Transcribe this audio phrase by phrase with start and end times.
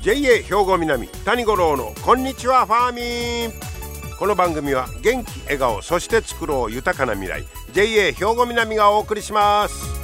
[0.00, 3.52] JA 兵庫南谷五郎のこんにちはファーミン。
[4.16, 9.98] この番組は元気笑顔そして作ろう豊かな未来 JA 兵庫南がお送りします。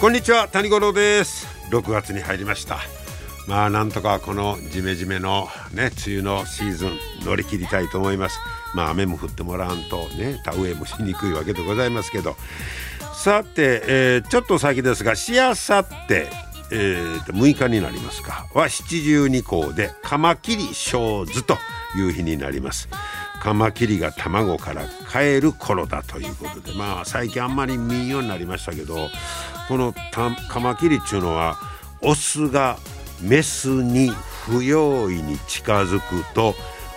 [0.00, 1.48] こんにちは谷五郎です。
[1.70, 3.01] 6月に入りました。
[3.46, 6.90] まあなんとかこのジメジメのね梅雨のシーズン
[7.24, 8.38] 乗り切りたいと思います。
[8.74, 12.36] まあ雨も降ってもらわんとね田植えもしにくいわけでございますけど。
[13.14, 16.28] さて、えー、ちょっと先ですがしあさって
[16.74, 18.46] えー、6日になりますか。
[18.54, 21.58] は七十二校でカマキリ小図と
[21.96, 22.88] いう日になります。
[23.42, 26.72] カマキリが卵から帰る頃だということで。
[26.72, 29.10] まあ最近あんまり見んようになりましたけど
[29.68, 29.94] この
[30.48, 31.58] カマキリっちゅうのは
[32.00, 32.78] オスが
[33.22, 34.10] メスに
[34.44, 36.54] 不用意に近づくと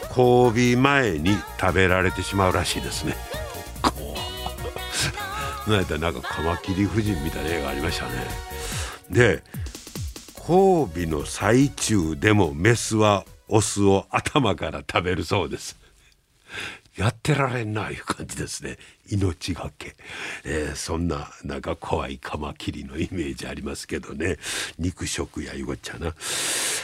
[0.10, 3.16] 交尾前に食べられてしまうらしいですね。
[5.68, 8.12] なんやったらなんかカマキリ夫人みたいな絵がありましたね。
[9.10, 9.44] で
[10.38, 15.78] 交尾の最中でもメスはオスを頭から食べるそうです。
[16.98, 18.78] やってられんないう感じですね。
[19.12, 19.96] 命がけ、
[20.46, 24.38] えー、そんななんか怖いカマキリのイメージありますけどね。
[24.80, 26.14] 肉食やいうごっちゃな。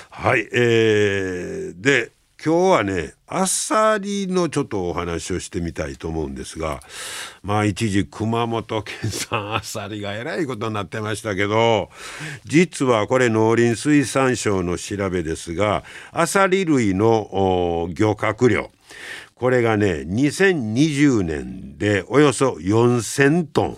[0.10, 2.12] はいえー、で
[2.44, 6.80] 今日はねあさりのちょっとお話をしてみたいと思うんですが
[7.44, 11.92] まあ一時熊本県産あさりがえらいことになってましたけど
[12.46, 18.72] 実はこれ農林水産省の調べですがあさり類の漁獲量。
[19.42, 23.78] これがね2020年でおよそ4,000トン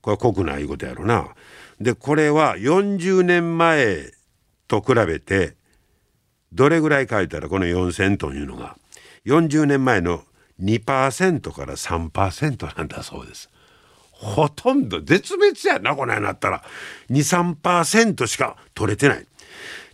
[0.00, 1.34] これ国内いうことやろな。
[1.80, 4.12] でこれは40年前
[4.68, 5.56] と比べて
[6.52, 8.76] どれぐらい書いたらこの4,000トンいうのが
[9.26, 10.22] 40年前の
[10.62, 13.50] 2%から3%なんだそうです。
[14.12, 16.62] ほとんど絶滅やなこのようになったら
[17.10, 19.26] 23%しか取れてない。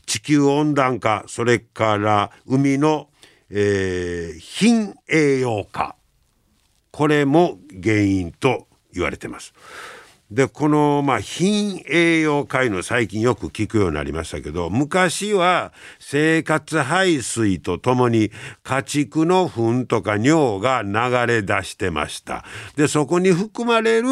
[0.04, 3.08] 地球温暖化それから海の
[3.50, 5.96] えー、貧栄養化
[6.90, 9.52] これも原因と言われてます。
[10.30, 18.32] でこの、まあ、貧栄養化の最近よく聞くようになりましたけど昔は生活排水とともに
[18.64, 22.44] 家畜の糞とか尿が流れ出してました。
[22.76, 24.08] でそこに含まれる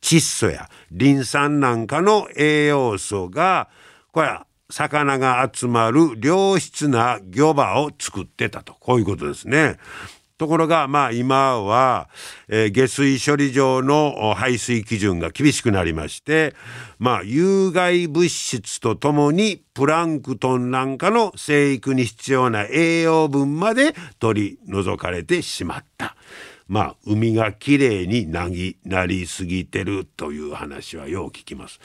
[0.00, 3.68] 窒素やリン酸なんかの栄養素が
[4.12, 9.78] これは魚が集まる良質な漁場を作ってたとこういうことですね。
[10.36, 12.08] ところがまあ今は、
[12.48, 16.54] えー、下水処理場の排水基準が厳しくなりまして
[17.00, 26.14] まあ有害物質とともにプランクトンなんかの生育に必要な栄養分まで取り除かれてしまった。
[26.68, 31.80] まあ海がきれいになぎなりすぎてるという話はよう聞きます。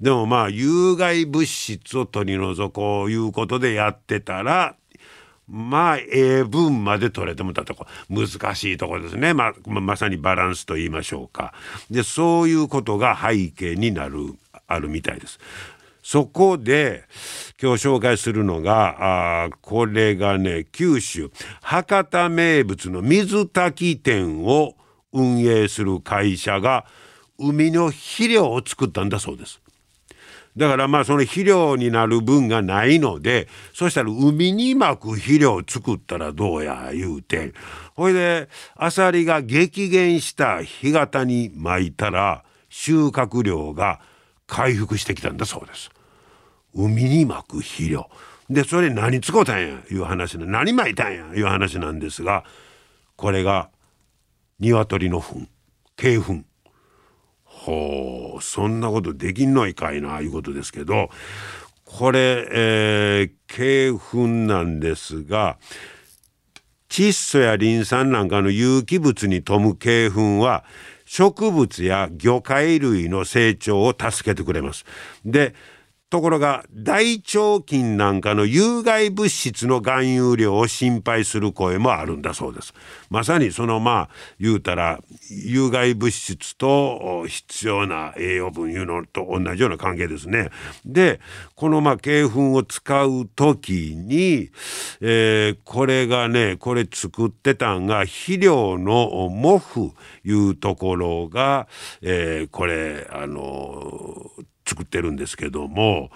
[0.00, 4.76] でもまあ有害物質を取り除こういうことでやってたら
[5.48, 11.52] まあええ分まで取れてもたとこ難しいところですね、まあ、まさにバランスと言いましょうか
[11.90, 14.34] でそういうことが背景になる
[14.68, 15.40] あるみたいです。
[16.10, 17.04] そこで
[17.62, 21.30] 今日紹介するのがあこれがね九州
[21.62, 24.74] 博多名物の水炊き店を
[25.12, 26.84] 運営する会社が
[27.38, 29.60] 海の肥料を作ったんだそうです。
[30.56, 37.54] だからまあその肥料になる分がないのでそしたら海にまく肥料を作ったらどうや言うて
[37.94, 44.00] ほいでアサリが激減した干潟にまいたら収穫量が
[44.48, 45.92] 回復してきたんだそうです。
[46.74, 48.08] 海にまく肥料。
[48.48, 49.82] でそれ何使うたんや？
[49.90, 50.44] いう話で。
[50.44, 51.32] 何まいたんや？
[51.34, 52.44] いう話なんですが
[53.16, 53.70] これが
[54.58, 55.48] 鶏の糞。
[55.98, 56.44] 鶏糞。
[57.44, 61.10] ほうそんなことできんのいかいないうことですけど
[61.84, 65.58] これ、えー、鶏糞なんですが
[66.88, 70.64] 窒素やリン酸なんかの有機物に富む鶏糞は
[71.04, 74.86] 植物や魚介類の成長を助けてくれます。
[75.24, 75.54] で
[76.10, 82.74] ところが大腸菌なんかの有害物質の含有量を心配する声もあるんだそうです。
[83.10, 84.08] まさにそのまあ
[84.40, 90.50] 言うたら有害物質と必要な栄養分いうのと同じような関係ですね。
[90.84, 91.20] で
[91.54, 94.50] このまあ鶏粉を使う時に、
[95.00, 99.92] えー、これがねこれ作ってたんが肥料のモフ
[100.24, 101.68] いうところが、
[102.02, 104.28] えー、これあの
[104.70, 106.10] 作ってるんですけども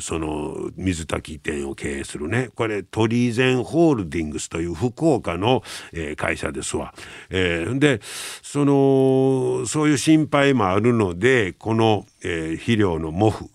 [0.00, 5.62] その水炊き店を経営するねこれトリーゼンホールディングスという福岡の、
[5.92, 6.92] えー、会社ですわ。
[7.30, 8.00] えー、で
[8.42, 13.48] そのそういう心配もあるのでこの、えー、肥料のモフ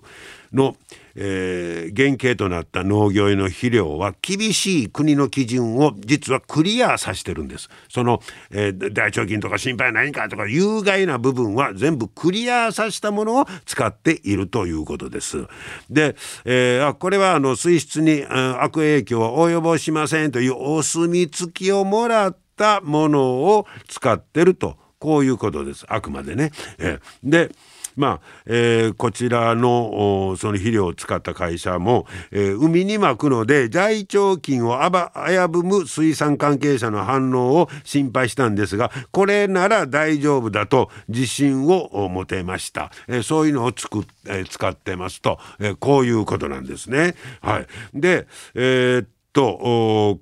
[0.54, 0.76] の、
[1.16, 7.70] えー、原型となった農業への肥料は厳しい国の基準を実はクリアさせてるんです。
[7.90, 8.22] その、
[8.52, 15.46] えー、大腸菌とか心配ないんかとか有害な部分は全部クリアさせたものを使っているということです。
[15.90, 16.16] で、
[16.46, 26.52] えー、あこれはあの水質に、悪影響は及ぼしませんというお墨付きをもらったものを使ってるとこういうことですあくまでね。
[26.78, 27.52] えー、で
[28.00, 47.16] まあ、えー、こちらのその肥料を使った会社も、えー、海にまくので大腸菌を危ぶむ水産関係者の反応を心配したんですがこれなら大丈夫だと自信を持てました、えー、そういうのを作っ、え、使ってますと、え、こういうことなんですね。
[47.42, 50.22] はい、でえー、っと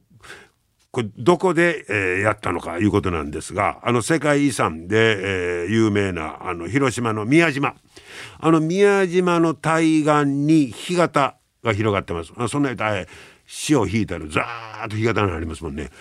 [0.97, 7.75] これどこで、えー、やったのかいうことなんですがあの世界遺産で、えー、有名なあの広島の宮島。
[8.39, 12.33] あの宮島の対岸に干潟が広がってます。
[12.35, 12.77] あそんなに
[13.45, 15.91] 潮引いたらザーッと干潟がありますもんね。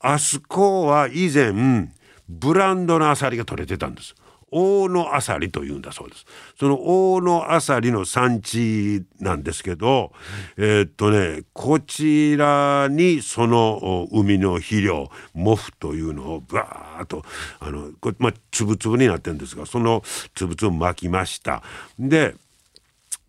[0.00, 1.88] あそこは以前
[2.28, 4.14] ブランドのアサリが取れてたんです。
[4.52, 6.26] 大野あさりというんだそうです。
[6.60, 10.12] その大野あさりの産地なんですけど、
[10.56, 17.24] えー、っとね、こちらにその海の肥料、モフというのをバーッと、
[17.60, 20.02] あの、こまあ、つぶつぶになってるんですが、その
[20.34, 21.62] つぶつぶ巻きました。
[21.98, 22.34] で、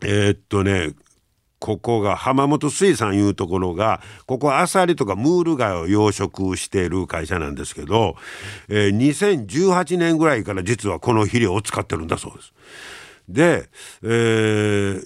[0.01, 0.93] えー、っとね、
[1.63, 8.17] ここが浜本水産いうところがここアサリとかムール貝を養殖している会社なんですけど、
[8.67, 12.53] えー、2018年ぐらいから実はこの肥料を使ってるんだそうです。
[13.29, 13.69] で、
[14.03, 15.01] えー、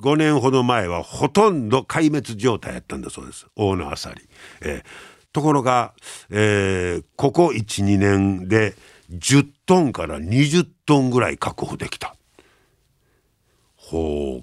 [0.00, 4.20] 15年ほど前はほとんど壊滅状態やったんだそうです大野アサリ。
[4.60, 4.84] えー、
[5.32, 5.92] ところが、
[6.30, 8.76] えー、ここ12年で
[9.10, 12.14] 10トンから20トンぐらい確保できた。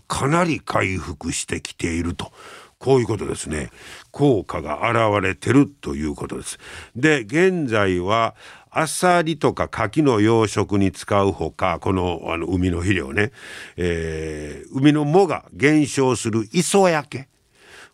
[0.08, 2.32] かなり回復してきていると。
[2.80, 3.72] こういうことですね。
[4.12, 6.58] 効果が現れてるということです。
[6.96, 8.36] で、現在は、
[8.72, 13.32] アサリとか牡蠣の養殖に使うほか、このあの海の肥料ね、
[13.76, 17.28] えー、海の藻が減少する磯焼け。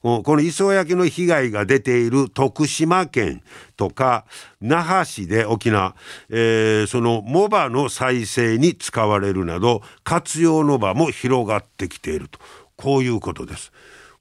[0.06, 3.42] この磯焼けの被害が出ている徳島県
[3.76, 4.26] とか
[4.62, 5.96] 那覇市で沖縄、
[6.30, 12.40] えー、その藻場の再生に使われるなど活用の場も広がってきていると
[12.78, 13.72] こういうことです。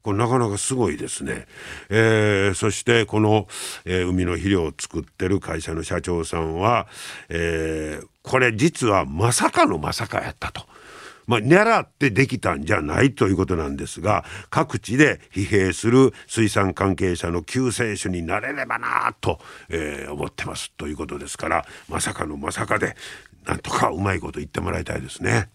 [0.02, 1.46] これなかなかすごいですね。
[1.90, 3.46] えー、そしてこの、
[3.84, 6.86] えー、海の肥料を作ってる会社の社長さんは、
[7.28, 10.62] えー、これ実はまさかのまさかやったと。
[11.26, 19.38] まあ、狙ってできたんじゃないということなんですが各地で疲弊する水産関係者の救世主になれればなと、
[19.68, 22.96] えー、思ってますということですからまさかのまさかで
[23.46, 25.50] なんとかうまいこと言ってもらいたいですね。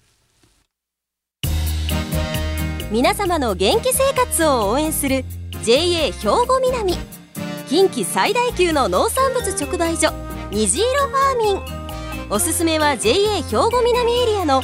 [2.91, 5.23] 皆様の元気生活を応援する
[5.61, 6.95] JA 兵庫南
[7.67, 10.11] 近畿最大級の農産物直売所
[10.49, 14.63] 虹色ファーミンおすすめは JA 兵庫南エリアの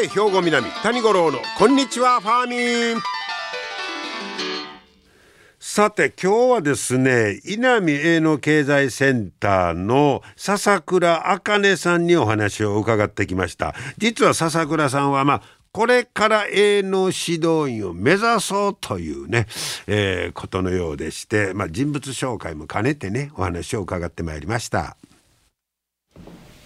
[0.00, 3.02] JA 兵庫南谷五郎のこんにちはファーミン
[5.58, 15.42] さて今日はですね稲見営農経済センターの笹倉茜さんにお話を伺ってきました実は笹倉さんはまあ
[15.72, 19.46] これから営農指導員を目指そうというね、
[19.86, 24.96] えー、ことのようでして、まあ、人物紹介も兼ねてねお話を伺ってまいりました。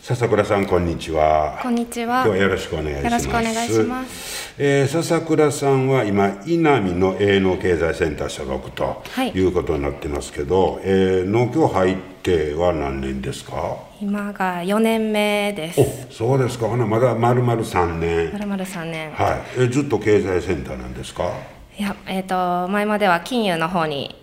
[0.05, 1.59] 笹倉さんこんにちは。
[1.63, 2.25] こんにちは。
[2.25, 3.05] 今日はよろしくお願いします。
[3.05, 4.55] よろしくお願いします。
[4.59, 13.79] えー、笹倉さんは今稲見の営農経済センター所属ということになってますけど、はい、えー、農協入っては何年ですか？
[13.99, 15.81] 今が4年目です。
[15.81, 16.69] お、そうですか。
[16.69, 18.31] まだ丸々3年。
[18.35, 19.11] 丸々3年。
[19.13, 19.43] はい。
[19.57, 21.31] えー、ずっと経済センターなんですか？
[21.79, 24.15] いや、えっ、ー、と前までは金融の方に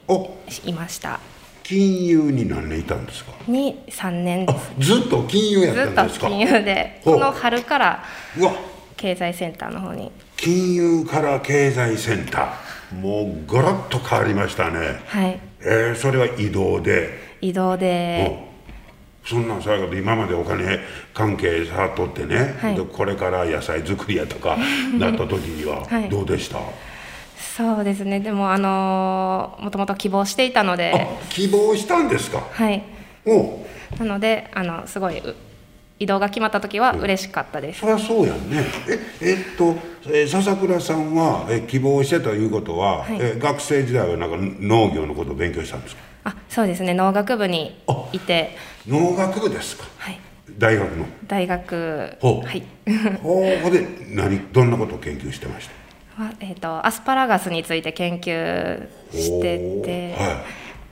[0.63, 1.19] いました。
[1.71, 3.31] 金融に何年いたんですか？
[3.47, 4.93] に3年です。
[4.93, 6.27] ずっと金融やったんですか？
[6.27, 8.03] ずっと金融でこの春から
[8.97, 10.11] 経済センターの方に。
[10.35, 12.99] 金融から経済センター。
[12.99, 14.99] もうゴロッと変わりましたね。
[15.05, 15.39] はい。
[15.61, 17.37] えー、それは移動で？
[17.39, 18.49] 移動で。
[19.23, 20.79] そんなんさやかと今までお金
[21.13, 22.75] 関係触っとってね、はい。
[22.75, 24.57] でこれから野菜作りやとか
[24.97, 26.09] なった時には はい。
[26.09, 26.57] どうでした、
[27.41, 28.19] そうですね。
[28.19, 30.93] でもあのもともと希望していたので。
[30.93, 32.41] あ希望したんですか？
[32.51, 32.83] はい。
[33.25, 33.65] お
[33.99, 35.35] なのであのすごいう
[35.99, 38.63] 移動が決まった時は嬉しかったです、そりゃそうやんね。
[39.21, 39.75] ええっと、
[40.07, 43.17] えー笹倉さんはえ希望してということは、はい。
[43.21, 46.01] え学生時代はなんか農業のことを勉強したんですか？
[46.23, 46.93] あそうですね。
[46.93, 47.79] 農学部に
[48.13, 48.55] いて。
[48.87, 49.83] 農学部ですか？
[49.97, 50.19] はい。
[50.57, 51.05] 大学の。
[51.27, 52.47] 大学ほう。
[52.47, 52.63] はい。
[53.21, 53.71] ほう。
[53.71, 55.73] で何どんなことを研究してました？
[55.75, 55.80] は
[56.39, 60.35] えー、とアスパラガスについて研究してて、はい。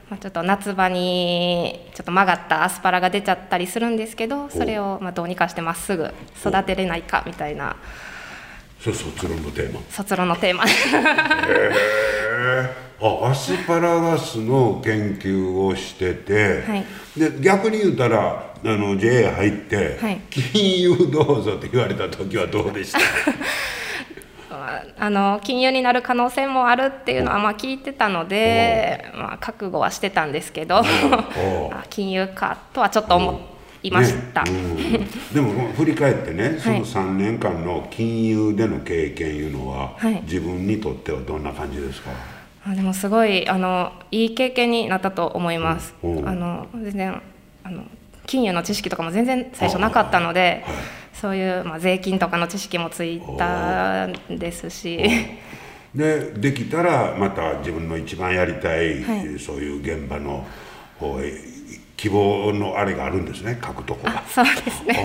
[0.10, 6.12] まあ、ちょっと夏場にちょっと曲がったアスパラが出ちゃったりするんですけどそれをまあどうにかしてまっすぐ
[6.44, 7.76] 育てれないかみたいな。
[8.80, 9.82] それ卒論のテーマ？
[9.90, 10.66] 卒論のテーマ。
[10.66, 12.70] へえ
[13.02, 16.86] あアスパラガスの研究をしてて、はい。
[17.18, 20.20] で逆に言うたらあの JA 入って、はい。
[20.30, 23.00] 金融どうぞって言われた時はどうでした？
[23.00, 23.06] ま
[24.52, 30.82] ああの金融になる可能性もあるっていうのはまあ聞いてたので、まあ、覚悟はしてたんですけど
[31.90, 33.40] 金融かとはちょっと思
[33.84, 34.44] いました。
[34.44, 35.34] ねうん。
[35.34, 40.22] でも振り返ってねその3年間の金融での経験いうのは、はい。
[40.24, 42.12] 自分にとってはどんな感じですか？
[42.68, 45.94] あでもすごいあのいい経験になったと思います。
[46.04, 47.22] あの全然
[47.64, 47.84] あの
[48.30, 50.64] 金融の知識とかも全然最初なかったので、
[51.20, 55.00] そういうまあ税金とかの知識もついたんですし、
[55.96, 59.40] でできたらまた自分の一番やりたい、はい。
[59.40, 60.46] そういう現場の
[61.98, 64.24] 希望のあれがあるんですね書くとこが。
[64.28, 64.96] そうですね。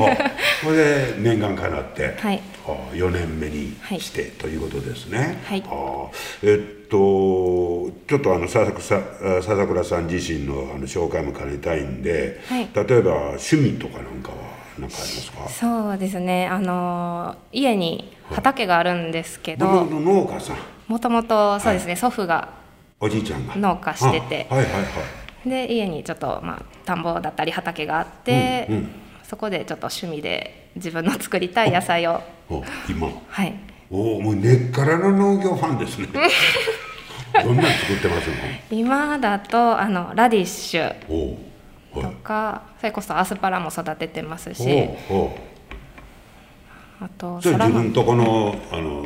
[0.63, 2.43] あこれで念願かなって、はい。
[2.67, 4.01] あ4年目にはい。
[4.03, 5.41] して、ということですね。
[5.47, 5.65] はい。
[5.67, 6.11] あ
[6.43, 8.71] えっとちょっとあの笹
[9.67, 12.69] 倉さん自身のあの紹介も兼ねたいんで、はい。
[12.73, 14.37] 例えば趣味とかなんかは
[14.79, 15.49] 何かありますか？
[15.49, 16.47] そうですね。
[16.47, 20.57] あの家に畑があるんですけど、もと農家さん。
[20.87, 22.49] もともとそうですね、祖父が
[23.01, 23.57] おじいちゃんが。
[23.57, 24.47] 農家してて。
[24.51, 24.81] あはいはいは
[25.47, 25.49] い。
[25.49, 28.89] で家にちょっとまあ田んぼだったり畑があって、うんうん。
[29.25, 32.23] そこでちょっと趣味で自分の作りたい野菜を。
[32.49, 33.09] お今。
[33.29, 33.55] はい。
[33.91, 36.09] おおもう根っからの農業ファンですね
[37.43, 38.35] どんなん作ってますの？
[38.71, 41.37] 今だとあのラディッシュ
[41.93, 44.89] とか、それこそアスパラも育ててますし。
[47.01, 49.05] あとそれ自分とこのあの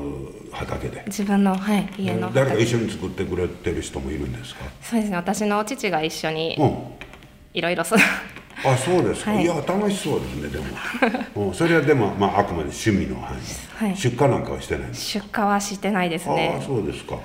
[0.53, 1.03] 畑で？
[1.07, 2.63] 自分の、はい、家の誰か畑。
[2.63, 4.65] 一緒に作ってくれてる人もいるんですか？
[4.83, 5.17] そうですね。
[5.17, 6.79] 私の父が一緒にうん。
[7.55, 9.43] いろいろそあそうですか、はい。
[9.43, 10.67] い、や楽しそうですねでも。
[11.49, 11.55] うん。
[11.55, 13.41] それはでも、まあ、あくまで趣味の範囲、
[13.87, 13.97] はい。
[13.97, 17.19] 出荷なんかはしてないんです出荷はしてないですああねそうですか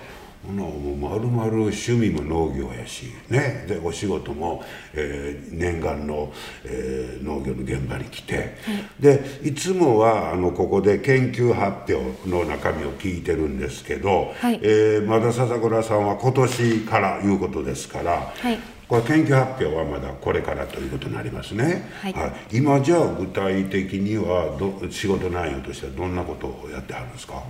[0.51, 3.65] まるまる趣味も農業やしね。
[3.67, 6.33] でお仕事も、えー念願の、
[6.65, 8.55] えー農業の現場に来て、
[9.00, 14.59] でいつもはあのここで研究発表の中身を聞いてるんですけど、はい。
[14.62, 18.57] えーまだ笹倉さんは今年からいうことですから、はい。
[18.88, 21.89] これ研究発表はまだこれからということになりますね。
[22.01, 22.15] はい。
[22.51, 27.41] 今じゃあ具体的にはど仕事内容としてはどんなことをやってはるんですか？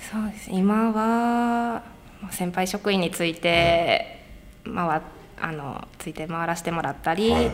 [0.00, 0.50] そうです。
[0.50, 1.91] 今は
[2.30, 4.24] 先輩職員について
[4.64, 5.00] 回
[5.40, 7.50] あのついて回らせてもらったり、はい。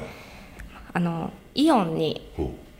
[0.93, 2.31] あのイオンに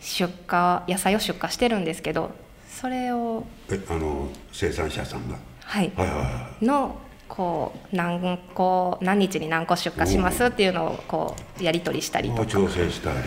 [0.01, 2.31] 出荷野菜を出荷してるんですけど
[2.69, 5.37] それをえあの生産者さんが？
[5.65, 5.93] はい。
[5.97, 6.65] はいはいはい。
[6.65, 12.47] のこう何個何日に何個出荷しますっていうのをこうやり取りしたりとか。
[12.47, 13.19] 調整したり、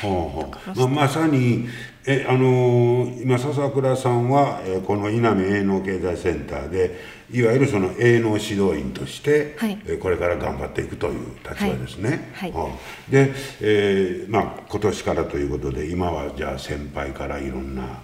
[0.00, 0.78] ほうほう。
[0.88, 1.68] まあ、まさに
[2.04, 6.98] え、あのー今笹倉さんは、えーこの稲見営農経済センターで
[7.30, 9.78] いわゆるその営農指導員として、はい。
[9.86, 12.32] えーこれから頑張っていくという立場ですね。
[12.34, 12.52] はい。
[12.52, 18.00] はあで、えーまあ、今年からということで今はじゃあ先輩からいろんな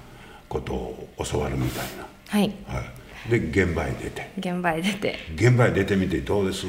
[0.48, 1.84] ことを教わるみたい
[2.28, 2.54] はい。
[2.68, 2.82] な、は
[3.26, 4.30] い、で現場へ出て。
[4.38, 5.16] 現場へ出て。
[5.34, 6.66] 現場へ出てみてどうです、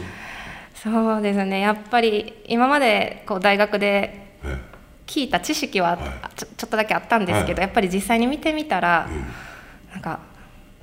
[0.73, 1.59] そうですね。
[1.59, 4.57] やっぱり今までこう大学でえ
[5.09, 5.99] 聞いた知識ははい。
[6.35, 9.09] ちょちょっとだけあったんですけど、はやっぱり実際に見てみたら、
[9.91, 10.19] なんか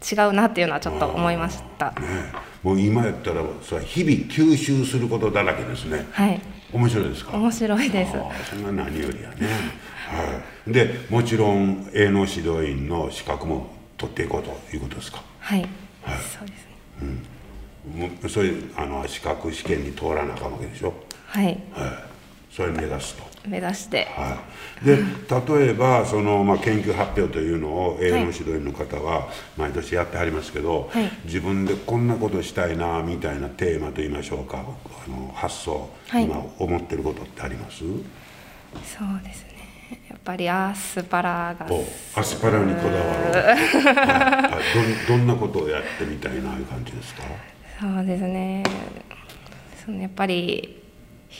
[0.02, 1.92] 違うなっていうのはちょっと思いました。
[1.92, 1.96] ね。
[2.64, 6.04] もう今やったらさ日々吸収することだらけですね。
[6.10, 6.40] はい。
[6.72, 7.36] 面白いですか？
[7.36, 8.12] 面白いです。
[8.50, 9.36] そんな何よりやね、
[10.08, 15.22] はい、でもちろん営農指導員の資格も取っていこうということですか？
[15.38, 15.68] はい、はい。
[16.18, 16.66] そうです
[17.00, 18.06] ね。
[18.08, 20.92] もうそれあの資格試験に通らなあかんわけでしょ、
[21.28, 21.56] はい、はい、
[22.52, 23.35] それ目指すと。
[23.46, 24.38] 目指して、は
[24.82, 37.78] い、で例えばその、まあ、研究発表というのを英語指導員の方は毎年やってはりますけど、はい、自分でこんなことしたいなみたいなテーマといいましょうかあの発想、はい、今思ってることってあります？
[37.78, 39.56] そうですね。
[40.10, 41.66] やっぱりアスパラが
[42.16, 43.32] アスパラにこだわる。
[44.52, 44.58] は
[45.06, 47.22] い、どんなことをやってみたいないう感じですか？
[47.80, 48.62] そうですね。
[49.84, 50.82] そのやっぱり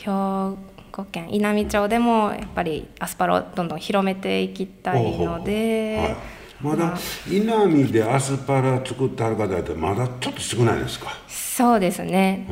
[0.07, 0.57] 表
[0.97, 6.17] 五軒稲美町でもやっぱりアスパラをどんどん広めていきたいので。
[6.59, 6.97] まだ
[7.31, 11.11] 稲美でアスパラ作ってある方ってまだちょっと少ないですか？
[11.29, 12.47] そうですね、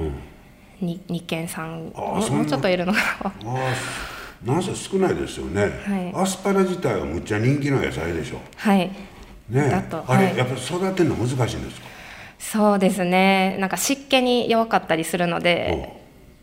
[0.83, 3.33] うん、2, 2軒3もうちょっといるのか
[4.45, 5.63] ななん少ないですよね、
[6.13, 8.41] はい、アスパラ自体はむっちゃ人気の野菜でしょ。
[8.57, 8.91] はい。
[9.49, 11.87] ねだと、はい、あれ、やっぱり育てるの難しいんですか？
[12.39, 13.57] そうですね。
[13.59, 15.99] なんか湿気に弱かったりするので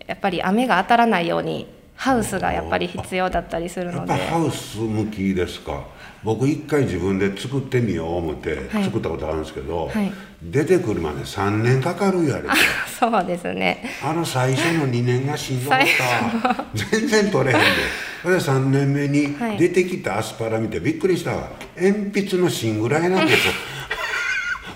[0.08, 4.14] やっぱり雨が当たらないようにハウスがやっぱり必要だったりするので。
[4.14, 5.84] ハウス向きですか。
[6.24, 8.86] 僕一回自分で作ってみよう思ってはい。
[8.86, 10.12] 作ったことあるんですけど、はい。
[10.42, 12.50] 出てくるまで3年かかるやれて
[13.00, 13.88] そうですね。
[14.04, 16.66] あの最初の2年がしんどかった。
[16.74, 17.68] 全然取れへんで。
[18.24, 19.58] それで3年目にはい。
[19.60, 21.50] 出てきたアスパラ見てびっくりしたわ。
[21.80, 23.54] 鉛筆の芯ぐらいなんですよ。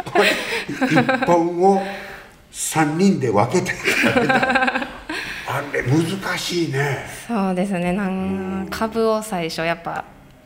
[0.13, 0.29] これ
[0.69, 1.83] 1本を
[2.53, 3.71] 3人で分けて
[4.03, 4.84] 食べた
[5.55, 7.05] あれ難しいね。
[7.25, 7.93] そうですね。
[7.93, 10.03] なん株を最初やっぱ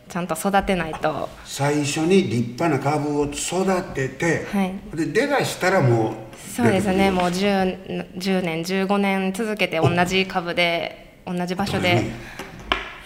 [0.07, 1.27] ちゃんと育てないと。
[1.45, 4.73] 最初に立派な株を育てて、はい。
[4.95, 6.13] で出だしたらもう
[6.55, 7.09] そうですね。
[7.09, 12.11] もうう 10, 10年15年続けて同じ株で同じ場所で。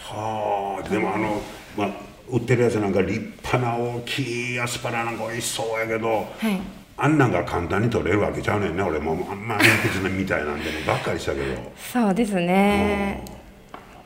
[0.02, 1.42] はあでもあの、
[1.78, 1.90] まあ、
[2.30, 11.46] 売ってるやつなんか立派な大きいアスパラなんか美味しそうやけど、はいあんなんが簡単に取れるわけちゃうねんね俺もあんま鉛筆みたいなんでもばっかりしたけど。
[11.76, 13.24] そうですね。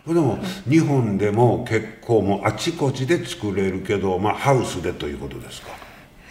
[0.06, 0.40] でも
[0.70, 5.68] 日本でも結構もうあちこちで作れるけど、まあ、ハウスでということですか。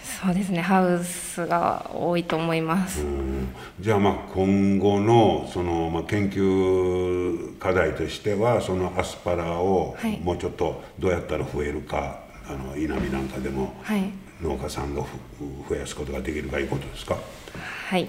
[0.02, 0.62] そうですね。
[0.62, 3.02] ハウスが多いと思います。
[3.02, 3.48] うん。
[3.78, 10.18] じゃあまあ今後のその、まあ、研究課題としてはそのアスパラをはい。
[10.20, 13.74] もうちょっとどうやったら増えるか、あの稲見なんかでも。
[13.82, 15.08] はい農家さんがふ
[15.68, 17.16] 増やすことができるかいうことですか？
[17.88, 18.08] はい。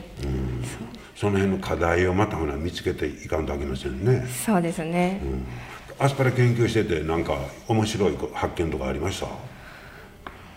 [1.15, 5.19] その辺の課題をまたほな見つけていかんとあきませんね、そうですね。
[5.23, 7.37] うん、アスパラ研究しててなんか
[7.67, 9.27] 面白い発見とかありました？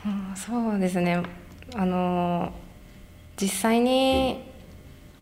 [0.07, 1.23] うんそうですね。
[1.75, 2.51] あのー
[3.41, 4.45] 実際に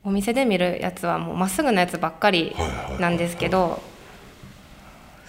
[0.03, 2.53] お店で見るやつはもうまっすぐなやつばっかり
[2.99, 3.81] なんですけど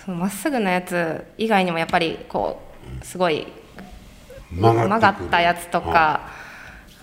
[0.04, 2.60] そのまっすぐなやつ以外にもやっぱりこ
[3.00, 3.46] うすごい
[4.52, 6.30] 曲が曲がったやつとか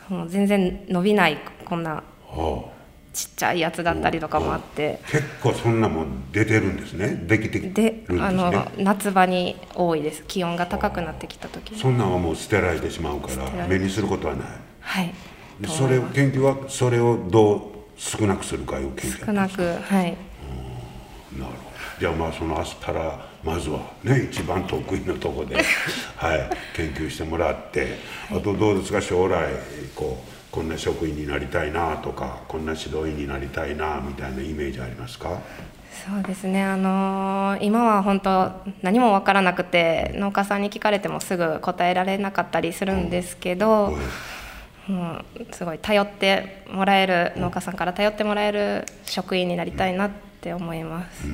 [0.09, 2.77] もう全然伸びないこんなは
[3.17, 5.01] ちっちゃいやつだったりとかもあって。
[5.03, 7.25] あ、結構そんなもん出てるんですね。
[7.27, 10.23] できてるんでですあのね夏場に多いです。
[10.29, 11.79] 気温が高くなってきた時に。
[11.79, 14.49] そんなんはもう捨てられてしまうから目にすることはない。
[14.81, 15.15] はい。
[15.61, 17.61] でそれを研究はそれをどう
[17.97, 20.17] 少なくするかいう研究少なくはい。
[21.33, 21.57] なるほど。
[21.99, 25.55] じゃあまあそのアスパラまずはね一番得意のとこで、
[26.19, 27.97] はい、研究してもらって
[28.29, 29.47] あとどうですか将来
[29.95, 35.39] こうこんな職員になりたいなとかこんな指導員になりたいなみたいなイメージありますか？
[36.05, 36.63] そうですね。
[36.63, 43.97] あのー今は本当何も分からなくて農家さんに聞かれてもすぐ答えられなかったりするんですけど、
[44.89, 51.25] もうすごい頼ってもらえる農家さんから頼ってもらえる職員になりたいなって思います。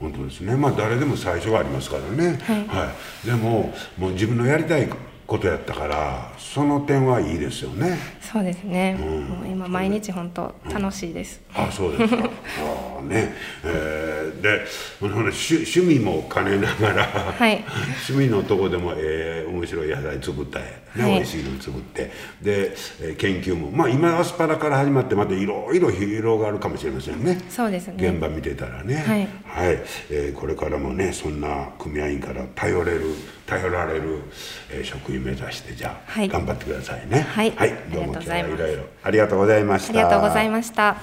[0.00, 0.56] 本当ですね。
[0.56, 2.92] まあ誰でも最初はありますからね、は
[3.24, 3.26] い。
[3.26, 4.88] でももう自分のやりたい
[5.26, 7.98] ことやったからその点はいいですよね
[8.30, 11.40] そうですね、もう今毎日本当楽しいです。
[11.54, 12.24] あそうですか。
[12.60, 13.32] ああね。
[13.64, 14.64] えーで
[15.00, 17.64] 趣趣味も兼ねながら、はい。
[18.08, 20.64] 趣味のとこでも、えー面白い野菜作ったり、
[20.96, 21.12] ねはい。
[21.14, 22.10] 美味しいの作って。
[22.42, 23.70] で、えー研究も。
[23.70, 27.38] まあ今アスパラから始まってまたいろいろ広がるかもしれませんね。
[27.48, 27.94] そうですね。
[27.96, 29.02] 現場見てたらね。
[29.06, 29.28] はい。
[30.10, 33.00] えーこれからもねそんな組合員から頼れる
[33.46, 34.18] 頼られる、
[34.70, 36.28] えー職員目指してじゃあ、はい。
[36.28, 37.26] 頑張ってくださいね。
[37.28, 37.52] はい。
[37.92, 38.12] どうも今日はい。
[38.12, 40.96] ありがとうござますろいろありがとうございましたありがとうございました。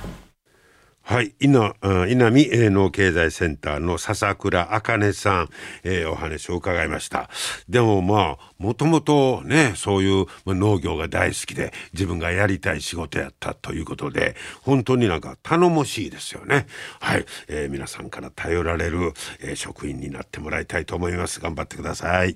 [1.07, 5.49] はい、稲うん稲見えー農経済センターの笹倉茜さん、
[5.83, 7.29] えーお話を伺いました。
[7.69, 16.65] でもまあもともとねそういうまあ農業が大好きで自分がやりたい仕事やったということで本当になんか頼もしいですよね。
[16.99, 21.39] はい、えー皆さんから頼られる、えー職員になってもらいたいと思います。
[21.39, 22.35] 頑張ってください。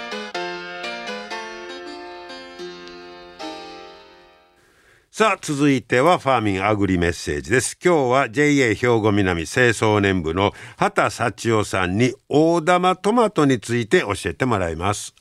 [5.21, 7.77] さあ続いてはファーミンアグリメッセージです。
[7.79, 15.13] 今日は JA 兵庫南清掃年部の畑幸男さんに大玉トマトについて教えてもらいます。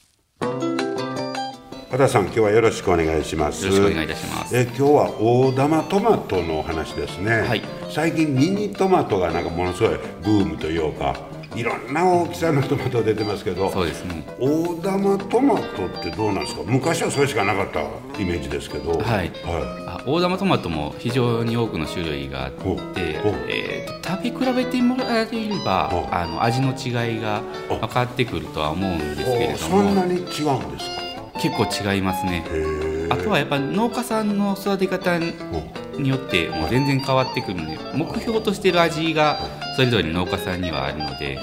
[1.90, 3.66] 畑さん今日はよろしくお願いします。
[3.66, 4.56] よろしくお願いいたします。
[4.56, 7.62] え今日は大玉トマトのお話ですね、はい。
[7.90, 11.14] 最近ミニトマトがなんかものすごいブームというか
[11.54, 14.24] いろんな大きさのトマト出てますけどそうですね。
[14.38, 16.62] 大玉トマトってどうなんですか？
[16.64, 17.80] 昔はそれしかなかった
[18.20, 18.92] イメージですけど。
[18.92, 19.30] はい。
[19.44, 22.60] はあ大玉トマトも非常に多くの種類があって
[23.48, 30.60] えーと食べ比べてもらえればあの味の違いが分かってくるとは思うんですけい、れどおそんなもに違うんですか？
[31.40, 32.44] 結構違いますね。
[33.10, 35.18] あとはやっぱ農家さんの育て方
[35.98, 39.38] にほよってもう全然変わってくるので目標としている味が
[39.76, 41.38] それぞれ農家さんにはあるので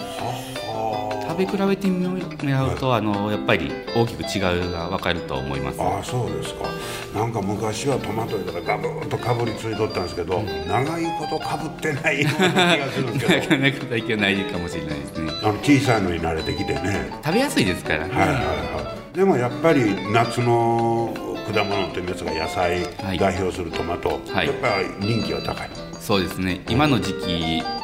[1.27, 5.79] 食べ比べてみらうとあのやっぱり大きく違いが分かると思います。
[5.79, 6.65] ああそうですか。
[7.13, 15.31] なんか昔はトマトだからガブッとかぶりついとったんですけど、長いことかぶってないような気がするんですけ などかなか最近はないかもしれないですね。
[15.43, 17.11] あの小さいのに慣れてきてね。
[17.23, 19.17] 食べやすいですからね、はいはいはい。
[19.17, 21.13] でもやっぱり夏の
[21.53, 23.17] 果物というやつが野菜はい。
[23.17, 24.47] 代表するトマト、はい。
[24.47, 24.67] やっぱ
[24.99, 25.69] り人気は高い。
[25.99, 26.61] そうですね。
[26.69, 27.19] 今の時期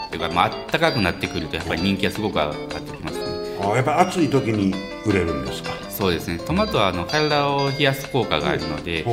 [0.10, 3.24] というか、まあ暖かくなってくるとやっぱり人気はすごく上がってきますね。
[3.62, 4.74] あやっぱ暑い時に
[5.06, 5.72] 売れるんですか？
[5.90, 6.40] そうですね。
[6.40, 9.06] トマトはあの体を冷やす効果があるので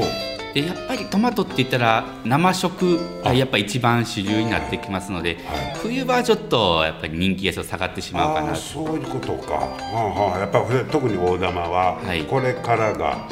[0.55, 5.77] でやっぱりトマトって言ったら生食がやっぱ一番主流になってきますので、はい。
[5.77, 8.57] 冬場はちょっとやっぱり人気が下がってしまうかなと。
[8.57, 9.61] そういうことか、は
[9.95, 10.61] あはあ、やっぱ
[10.91, 12.25] 特に大玉ははい。
[12.25, 13.29] これからが、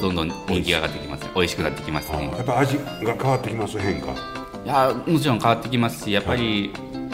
[0.00, 6.72] どんどん人気が上がってきます美味しくなってきますねやっぱ味が変わってきます変化いやもちろん変わってきますしやっぱり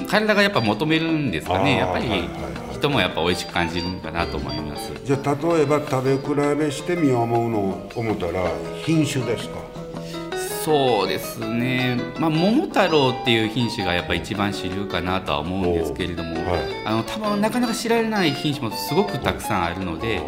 [0.08, 8.50] 体がやっぱ求めるんですかねやっぱりはいはいはい人もやっぱ美味しく感じるんかなと思いますじゃあ例えば食べ比べしてみよう思うの思ったら
[8.84, 9.62] 品種ですか
[10.64, 20.20] そうですね、まあ、桃太郎っていう品種がやっぱ一番主流かなとは思うんですけれども、はいあの多分なかなか知られない品種もすごくたくさんあるので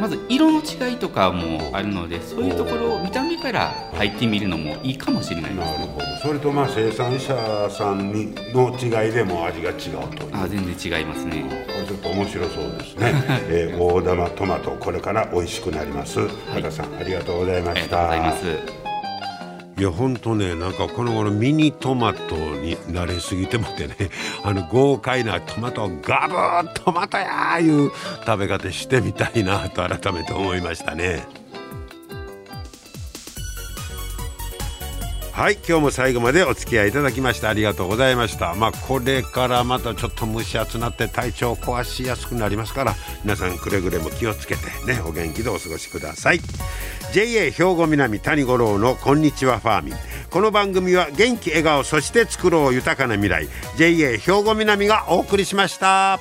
[0.00, 5.54] まず色の違いとかもあるのでそういうところを見た目から入ってみるのもいいかもしれない。
[5.54, 6.04] ですなるほど。
[6.22, 9.76] それとまあ生産者さんにの違いでも味が違う
[10.16, 11.64] というあ全然違いますね。
[11.66, 13.12] これちょっと面白そうですね、
[13.48, 16.20] えー大玉トマトこれから美味しくなります。
[16.54, 18.36] 和田さんありがとうございまありしたがとうございま
[18.78, 18.83] す
[19.76, 23.96] いや本当ねなんかこの頃ミニトマトに慣れすぎてもってね
[24.44, 27.92] あの豪快なトマトをガブートマトやーいう
[28.24, 31.44] 食べ方してみたいなと改めて思いましたね。
[35.32, 38.54] はい今日も最後までお付き合いいただきましてありがとうございました。
[38.54, 46.40] まあこれからまたちょっと蒸し暑なって体調壊しやすくなりますから皆さんくれぐれも気をつけてねお元気でお過ごしください。
[47.14, 49.94] JA 兵庫南谷五郎のこんにちはファーミン。
[50.30, 53.46] この番組は元気笑顔そして作ろう豊かな未来。
[53.76, 56.18] JA 兵庫南がお送りしました。